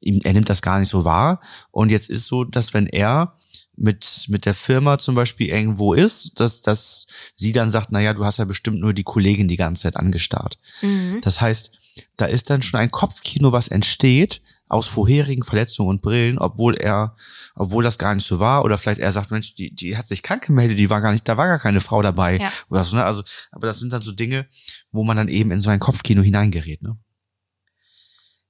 ihm, 0.00 0.20
er 0.22 0.32
nimmt 0.34 0.48
das 0.48 0.62
gar 0.62 0.78
nicht 0.78 0.90
so 0.90 1.04
wahr. 1.04 1.40
Und 1.70 1.90
jetzt 1.90 2.10
ist 2.10 2.26
so, 2.26 2.44
dass 2.44 2.74
wenn 2.74 2.86
er 2.86 3.37
mit, 3.78 4.26
mit 4.28 4.44
der 4.44 4.54
Firma 4.54 4.98
zum 4.98 5.14
Beispiel 5.14 5.48
irgendwo 5.48 5.94
ist, 5.94 6.40
dass, 6.40 6.62
dass 6.62 7.06
sie 7.36 7.52
dann 7.52 7.70
sagt, 7.70 7.88
na 7.90 8.00
ja, 8.00 8.12
du 8.12 8.24
hast 8.24 8.38
ja 8.38 8.44
bestimmt 8.44 8.80
nur 8.80 8.92
die 8.92 9.04
Kollegin 9.04 9.48
die 9.48 9.56
ganze 9.56 9.84
Zeit 9.84 9.96
angestarrt. 9.96 10.58
Mhm. 10.82 11.20
Das 11.22 11.40
heißt, 11.40 11.72
da 12.16 12.26
ist 12.26 12.50
dann 12.50 12.62
schon 12.62 12.80
ein 12.80 12.90
Kopfkino, 12.90 13.52
was 13.52 13.68
entsteht 13.68 14.42
aus 14.68 14.86
vorherigen 14.86 15.42
Verletzungen 15.42 15.88
und 15.88 16.02
Brillen, 16.02 16.38
obwohl 16.38 16.76
er, 16.76 17.16
obwohl 17.54 17.82
das 17.82 17.98
gar 17.98 18.14
nicht 18.14 18.26
so 18.26 18.38
war, 18.38 18.64
oder 18.64 18.76
vielleicht 18.76 19.00
er 19.00 19.12
sagt, 19.12 19.30
Mensch, 19.30 19.54
die, 19.54 19.74
die 19.74 19.96
hat 19.96 20.06
sich 20.06 20.22
krank 20.22 20.46
gemeldet, 20.46 20.78
die 20.78 20.90
war 20.90 21.00
gar 21.00 21.12
nicht, 21.12 21.26
da 21.26 21.36
war 21.36 21.46
gar 21.46 21.58
keine 21.58 21.80
Frau 21.80 22.02
dabei. 22.02 22.36
Ja. 22.36 22.52
Oder 22.68 22.84
so, 22.84 22.96
ne? 22.96 23.04
Also, 23.04 23.22
aber 23.50 23.66
das 23.66 23.78
sind 23.78 23.92
dann 23.92 24.02
so 24.02 24.12
Dinge, 24.12 24.46
wo 24.92 25.04
man 25.04 25.16
dann 25.16 25.28
eben 25.28 25.50
in 25.52 25.60
so 25.60 25.70
ein 25.70 25.80
Kopfkino 25.80 26.22
hineingerät, 26.22 26.82
ne? 26.82 26.98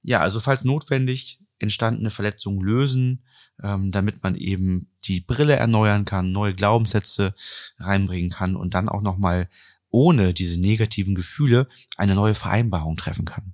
Ja, 0.01 0.19
also 0.21 0.39
falls 0.39 0.63
notwendig, 0.63 1.39
entstandene 1.59 2.09
Verletzungen 2.09 2.61
lösen, 2.61 3.23
ähm, 3.61 3.91
damit 3.91 4.23
man 4.23 4.35
eben 4.35 4.89
die 5.03 5.21
Brille 5.21 5.55
erneuern 5.55 6.05
kann, 6.05 6.31
neue 6.31 6.55
Glaubenssätze 6.55 7.33
reinbringen 7.77 8.31
kann 8.31 8.55
und 8.55 8.73
dann 8.73 8.89
auch 8.89 9.01
nochmal 9.01 9.49
ohne 9.91 10.33
diese 10.33 10.59
negativen 10.59 11.15
Gefühle 11.15 11.67
eine 11.97 12.15
neue 12.15 12.35
Vereinbarung 12.35 12.95
treffen 12.95 13.25
kann. 13.25 13.53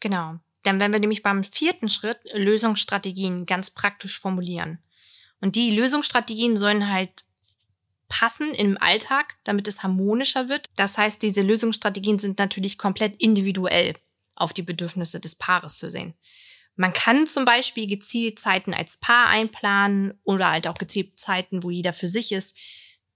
Genau. 0.00 0.36
Dann 0.62 0.80
werden 0.80 0.92
wir 0.92 1.00
nämlich 1.00 1.22
beim 1.22 1.44
vierten 1.44 1.88
Schritt 1.88 2.18
Lösungsstrategien 2.32 3.46
ganz 3.46 3.70
praktisch 3.70 4.18
formulieren. 4.18 4.78
Und 5.40 5.54
die 5.54 5.70
Lösungsstrategien 5.70 6.56
sollen 6.56 6.90
halt 6.90 7.24
passen 8.08 8.52
im 8.54 8.78
Alltag, 8.80 9.36
damit 9.44 9.68
es 9.68 9.82
harmonischer 9.82 10.48
wird. 10.48 10.68
Das 10.76 10.98
heißt, 10.98 11.22
diese 11.22 11.42
Lösungsstrategien 11.42 12.18
sind 12.18 12.38
natürlich 12.38 12.78
komplett 12.78 13.14
individuell 13.20 13.94
auf 14.34 14.52
die 14.52 14.62
Bedürfnisse 14.62 15.20
des 15.20 15.34
Paares 15.34 15.78
zu 15.78 15.90
sehen. 15.90 16.14
Man 16.76 16.92
kann 16.92 17.26
zum 17.26 17.46
Beispiel 17.46 17.86
gezielt 17.86 18.38
Zeiten 18.38 18.74
als 18.74 18.98
Paar 18.98 19.28
einplanen 19.28 20.14
oder 20.24 20.50
halt 20.50 20.68
auch 20.68 20.76
gezielt 20.76 21.18
Zeiten, 21.18 21.62
wo 21.62 21.70
jeder 21.70 21.92
für 21.92 22.08
sich 22.08 22.32
ist. 22.32 22.56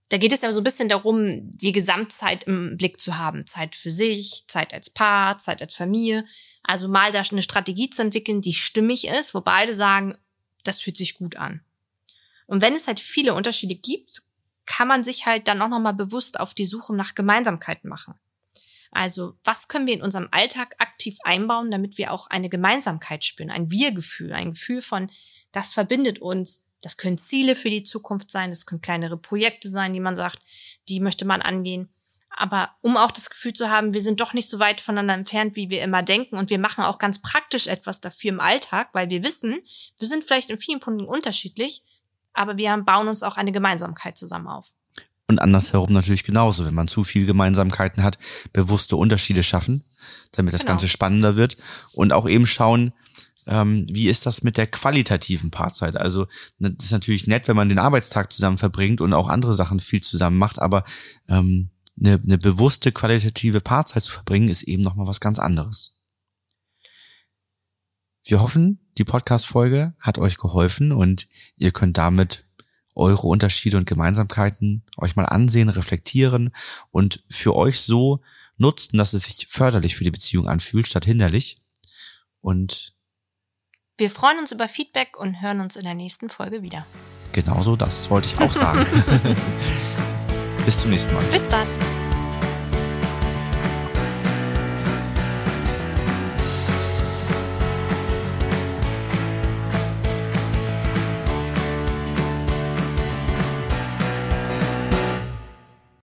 da 0.09 0.17
geht 0.17 0.33
es 0.33 0.41
ja 0.43 0.51
so 0.51 0.59
ein 0.59 0.65
bisschen 0.65 0.89
darum, 0.89 1.57
die 1.57 1.71
Gesamtzeit 1.71 2.45
im 2.45 2.77
Blick 2.77 2.99
zu 2.99 3.17
haben. 3.17 3.47
Zeit 3.47 3.77
für 3.77 3.93
sich, 3.93 4.45
Zeit 4.49 4.75
als 4.75 4.91
Paar, 4.91 5.39
Zeit 5.39 5.61
als 5.63 5.73
Familie. 5.75 6.25
Also 6.65 6.89
mal 6.89 7.13
da 7.13 7.23
eine 7.31 7.43
Strategie 7.45 7.91
zu 7.91 8.03
entwickeln, 8.03 8.41
die 8.41 8.55
stimmig 8.55 9.07
ist, 9.07 9.35
wo 9.35 9.41
beide 9.41 9.73
sagen, 9.73 10.17
das 10.65 10.81
fühlt 10.81 10.97
sich 10.97 11.15
gut 11.15 11.37
an. 11.37 11.61
Und 12.47 12.61
wenn 12.61 12.75
es 12.75 12.89
halt 12.89 12.99
viele 12.99 13.35
Unterschiede 13.35 13.77
gibt, 13.77 14.23
kann 14.67 14.89
man 14.89 15.05
sich 15.05 15.27
halt 15.27 15.47
dann 15.47 15.63
auch 15.63 15.69
nochmal 15.69 15.95
bewusst 15.95 16.41
auf 16.41 16.55
die 16.55 16.67
Suche 16.67 16.95
nach 16.95 17.15
Gemeinsamkeiten 17.15 17.89
machen. 17.89 18.15
Also, 18.91 19.39
was 19.45 19.69
können 19.69 19.87
wir 19.87 19.95
in 19.95 20.03
unserem 20.03 20.29
Alltag 20.33 20.75
aktiv 20.79 21.17
einbauen, 21.23 21.71
damit 21.71 21.97
wir 21.97 22.13
auch 22.13 22.27
eine 22.29 22.49
Gemeinsamkeit 22.49 23.25
spüren, 23.25 23.51
ein 23.51 23.71
Wir-Gefühl, 23.71 24.33
ein 24.33 24.53
Gefühl 24.53 24.83
von, 24.83 25.11
das 25.53 25.73
verbindet 25.73 26.19
uns. 26.19 26.67
Das 26.83 26.97
können 26.97 27.19
Ziele 27.19 27.55
für 27.55 27.71
die 27.71 27.83
Zukunft 27.83 28.31
sein, 28.31 28.51
das 28.51 28.67
können 28.67 28.81
kleinere 28.81 29.17
Projekte 29.17 29.69
sein, 29.69 29.93
die 29.93 30.01
man 30.01 30.17
sagt, 30.17 30.41
die 30.89 30.99
möchte 30.99 31.25
man 31.25 31.43
angehen. 31.43 31.93
Aber 32.31 32.71
um 32.81 32.97
auch 32.97 33.11
das 33.11 33.29
Gefühl 33.29 33.53
zu 33.53 33.71
haben, 33.71 33.93
wir 33.93 34.01
sind 34.01 34.21
doch 34.21 34.33
nicht 34.33 34.49
so 34.49 34.59
weit 34.61 34.81
voneinander 34.81 35.15
entfernt, 35.15 35.57
wie 35.57 35.69
wir 35.69 35.83
immer 35.83 36.03
denken. 36.03 36.37
Und 36.39 36.49
wir 36.49 36.59
machen 36.59 36.85
auch 36.85 36.99
ganz 36.99 37.21
praktisch 37.21 37.67
etwas 37.67 38.01
dafür 38.01 38.31
im 38.31 38.41
Alltag, 38.41 38.89
weil 38.93 39.11
wir 39.11 39.23
wissen, 39.23 39.61
wir 39.99 40.09
sind 40.09 40.25
vielleicht 40.25 40.51
in 40.51 40.59
vielen 40.59 40.81
Punkten 40.81 41.07
unterschiedlich, 41.07 41.85
aber 42.33 42.57
wir 42.57 42.75
bauen 42.79 43.09
uns 43.09 43.23
auch 43.23 43.37
eine 43.37 43.53
Gemeinsamkeit 43.53 44.17
zusammen 44.17 44.49
auf. 44.49 44.73
Und 45.31 45.39
andersherum 45.39 45.93
natürlich 45.93 46.25
genauso, 46.25 46.67
wenn 46.67 46.75
man 46.75 46.89
zu 46.89 47.05
viel 47.05 47.25
Gemeinsamkeiten 47.25 48.03
hat, 48.03 48.19
bewusste 48.53 48.97
Unterschiede 48.97 49.45
schaffen, 49.45 49.85
damit 50.33 50.53
das 50.53 50.63
genau. 50.63 50.73
Ganze 50.73 50.89
spannender 50.89 51.37
wird 51.37 51.57
und 51.93 52.13
auch 52.13 52.29
eben 52.29 52.47
schauen, 52.47 52.93
ähm, 53.47 53.87
wie 53.89 54.09
ist 54.09 54.27
das 54.27 54.43
mit 54.43 54.57
der 54.57 54.67
qualitativen 54.67 55.53
Paarzeit? 55.53 55.95
Also 55.95 56.27
ne, 56.59 56.73
das 56.73 56.87
ist 56.87 56.91
natürlich 56.91 57.29
nett, 57.29 57.47
wenn 57.47 57.55
man 57.55 57.69
den 57.69 57.79
Arbeitstag 57.79 58.33
zusammen 58.33 58.59
verbringt 58.59 59.01
und 59.01 59.13
auch 59.13 59.29
andere 59.29 59.55
Sachen 59.55 59.79
viel 59.79 60.03
zusammen 60.03 60.37
macht, 60.37 60.59
aber 60.59 60.83
ähm, 61.29 61.71
eine, 61.97 62.21
eine 62.21 62.39
bewusste 62.39 62.91
qualitative 62.91 63.61
Paarzeit 63.61 64.03
zu 64.03 64.11
verbringen, 64.11 64.49
ist 64.49 64.65
eben 64.65 64.83
nochmal 64.83 65.07
was 65.07 65.21
ganz 65.21 65.39
anderes. 65.39 65.97
Wir 68.25 68.41
hoffen, 68.41 68.81
die 68.99 69.05
Podcast-Folge 69.05 69.95
hat 70.01 70.19
euch 70.19 70.39
geholfen 70.39 70.91
und 70.91 71.29
ihr 71.57 71.71
könnt 71.71 71.99
damit 71.99 72.50
eure 72.95 73.27
Unterschiede 73.27 73.77
und 73.77 73.87
Gemeinsamkeiten 73.87 74.83
euch 74.97 75.17
mal 75.17 75.25
ansehen, 75.25 75.69
reflektieren 75.69 76.55
und 76.91 77.25
für 77.29 77.55
euch 77.55 77.81
so 77.81 78.21
nutzen, 78.57 78.99
dass 78.99 79.13
es 79.13 79.25
sich 79.25 79.47
förderlich 79.49 79.97
für 79.97 80.05
die 80.05 80.11
Beziehung 80.11 80.49
anfühlt, 80.49 80.87
statt 80.87 81.05
hinderlich. 81.05 81.59
Und 82.41 82.95
wir 83.97 84.11
freuen 84.11 84.39
uns 84.39 84.53
über 84.53 84.69
Feedback 84.69 85.19
und 85.19 85.43
hören 85.43 85.61
uns 85.61 85.77
in 85.77 85.85
der 85.85 85.95
nächsten 85.95 86.31
Folge 86.31 86.63
wieder. 86.63 86.87
Genauso, 87.33 87.77
das 87.77 88.11
wollte 88.11 88.29
ich 88.29 88.39
auch 88.41 88.53
sagen. 88.53 88.85
Bis 90.65 90.81
zum 90.81 90.91
nächsten 90.91 91.15
Mal. 91.15 91.25
Bis 91.25 91.49
dann. 91.49 91.67